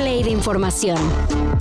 [0.00, 0.96] play de información.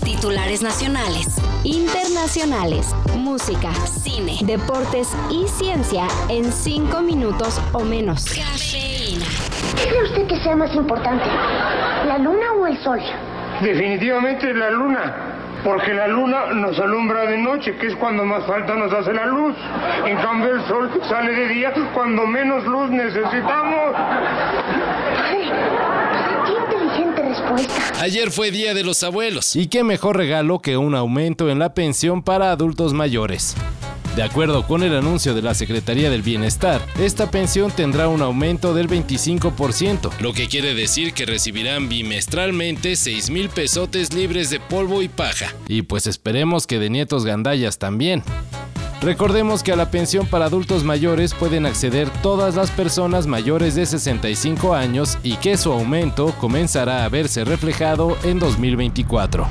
[0.01, 1.27] Titulares nacionales,
[1.65, 8.23] internacionales, música, cine, deportes y ciencia en 5 minutos o menos.
[8.29, 9.25] Cafeína.
[9.75, 11.25] ¿Qué cree usted que sea más importante?
[12.07, 13.01] ¿La luna o el sol?
[13.61, 15.15] Definitivamente la luna.
[15.65, 19.25] Porque la luna nos alumbra de noche, que es cuando más falta nos hace la
[19.25, 19.53] luz.
[20.05, 23.95] En cambio el sol sale de día cuando menos luz necesitamos.
[26.45, 28.01] Qué inteligente respuesta.
[28.01, 29.55] Ayer fue Día de los Abuelos.
[29.55, 33.55] Y qué mejor regalo que un aumento en la pensión para adultos mayores.
[34.15, 38.73] De acuerdo con el anuncio de la Secretaría del Bienestar, esta pensión tendrá un aumento
[38.73, 40.11] del 25%.
[40.19, 45.53] Lo que quiere decir que recibirán bimestralmente 6 mil pesotes libres de polvo y paja.
[45.67, 48.23] Y pues esperemos que de nietos gandallas también.
[49.01, 53.85] Recordemos que a la pensión para adultos mayores pueden acceder todas las personas mayores de
[53.85, 59.45] 65 años y que su aumento comenzará a verse reflejado en 2024.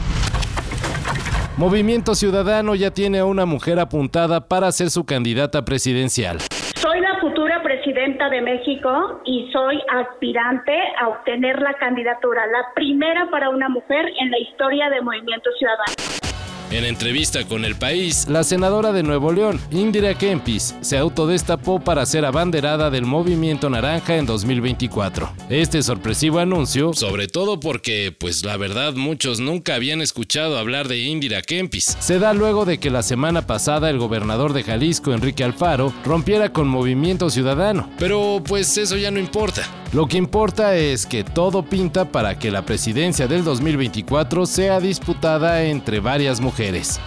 [1.57, 6.41] Movimiento Ciudadano ya tiene a una mujer apuntada para ser su candidata presidencial.
[6.77, 13.31] Soy la futura presidenta de México y soy aspirante a obtener la candidatura, la primera
[13.31, 16.28] para una mujer en la historia de Movimiento Ciudadano.
[16.71, 22.05] En entrevista con El País, La senadora de Nuevo León, Indira Kempis, se autodestapó para
[22.05, 25.33] ser abanderada del Movimiento Naranja en 2024.
[25.49, 30.99] Este sorpresivo anuncio sobre todo porque, pues la verdad, muchos nunca habían escuchado hablar de
[30.99, 31.97] Indira Kempis.
[32.01, 36.53] se da luego de que la semana pasada el gobernador de Jalisco, Enrique Alfaro, rompiera
[36.53, 37.89] con Movimiento Ciudadano.
[37.99, 39.67] Pero pues eso ya no importa.
[39.95, 45.63] Lo que importa es que todo pinta para que la presidencia del 2024 sea disputada
[45.63, 47.01] entre varias mujeres.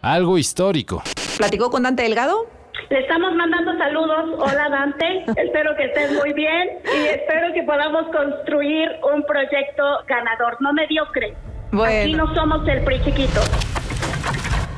[0.00, 1.02] Algo histórico.
[1.38, 2.46] ¿Platicó con Dante Delgado?
[2.88, 4.38] Le estamos mandando saludos.
[4.38, 10.56] Hola Dante, espero que estés muy bien y espero que podamos construir un proyecto ganador,
[10.60, 11.34] no mediocre.
[11.66, 12.26] Aquí Bueno.
[12.26, 13.40] no somos el PRI chiquito.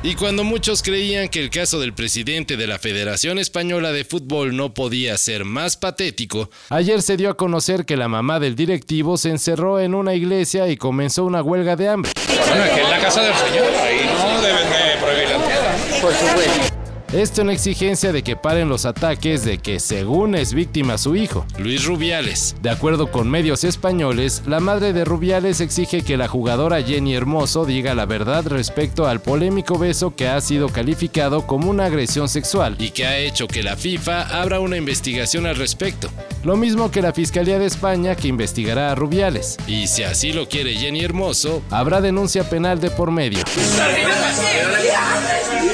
[0.05, 4.53] Y cuando muchos creían que el caso del presidente de la Federación Española de Fútbol
[4.53, 9.15] no podía ser más patético, Ayer se dio a conocer que la mamá del directivo
[9.15, 12.11] se encerró en una iglesia y comenzó una huelga de hambre.
[12.49, 16.72] Bueno, es que es la casa del Señor, ahí no deben de prohibir la entrada.
[17.13, 21.45] Esto en exigencia de que paren los ataques de que según es víctima su hijo.
[21.59, 26.81] Luis Rubiales, De acuerdo con medios españoles, la madre de Rubiales exige que la jugadora
[26.81, 31.85] Jenny Hermoso diga la verdad respecto al polémico beso que ha sido calificado como una
[31.85, 36.09] agresión sexual, y que ha hecho que la FIFA abra una investigación al respecto.
[36.43, 39.57] lo mismo que la Fiscalía de España que investigará a Rubiales.
[39.67, 43.43] Y si así lo quiere Jenny Hermoso, Habrá denuncia penal de por medio.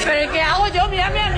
[0.03, 0.87] ¿Pero qué hago yo?
[0.89, 1.28] Mírame.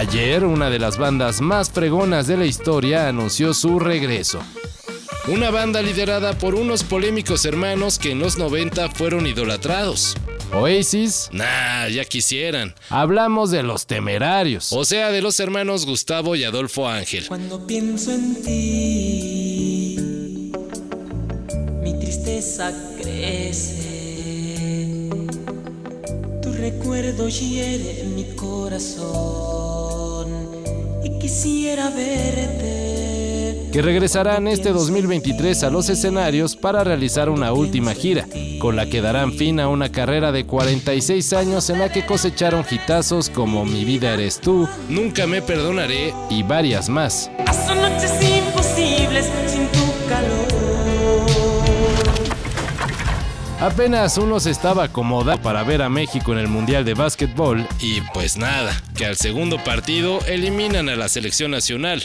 [0.00, 4.40] Ayer, una de las bandas más fregonas de la historia anunció su regreso.
[5.28, 10.16] una banda liderada por unos polémicos hermanos que en los 90 fueron idolatrados.
[10.54, 12.74] Oasis, Nah, ya quisieran.
[12.88, 14.72] hablamos de los temerarios.
[14.72, 17.26] O sea, de los hermanos Gustavo y Adolfo Ángel.
[17.28, 19.96] Cuando pienso en ti,
[21.82, 23.90] mi tristeza crece.
[26.42, 29.59] Tu recuerdo hiere mi corazón
[31.20, 33.68] quisiera verte.
[33.72, 38.26] que regresarán este 2023 a los escenarios para realizar una última gira,
[38.60, 42.64] con la que darán fin a una carrera de 46 años en la que cosecharon
[42.68, 46.12] hitazos como Mi vida eres tú Nunca me perdonaré.
[46.30, 47.30] y varias más.
[47.66, 50.49] Son noches imposibles sin tu calor.
[53.60, 58.00] Apenas uno se estaba acomodando para ver a México en el Mundial de Básquetbol Y
[58.14, 62.02] pues nada, que al segundo partido eliminan a la selección nacional.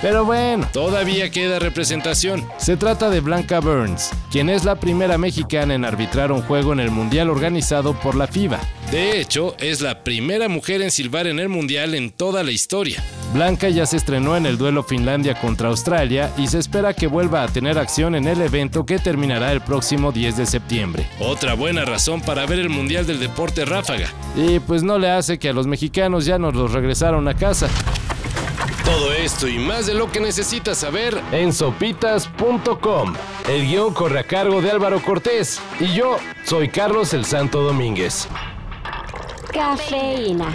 [0.00, 2.48] Pero bueno, Todavía queda representación.
[2.56, 6.80] se trata de Blanca Burns, quien es la primera mexicana en arbitrar un juego en
[6.80, 8.60] el Mundial organizado por la FIBA.
[8.92, 13.02] De hecho, es la primera mujer en silbar en el mundial en toda la historia.
[13.32, 17.42] Blanca ya se estrenó en el duelo Finlandia contra Australia y se espera que vuelva
[17.42, 21.06] a tener acción en el evento que terminará el próximo 10 de septiembre.
[21.20, 24.08] Otra buena razón para ver el mundial del deporte ráfaga.
[24.34, 27.68] Y pues no le hace que a los mexicanos ya nos los regresaron a casa.
[28.84, 33.14] Todo esto y más de lo que necesitas saber En sopitas.com.
[33.46, 38.26] El guion corre a cargo de Álvaro Cortés y yo soy Carlos el Santo Domínguez.
[39.52, 40.54] Cafeína.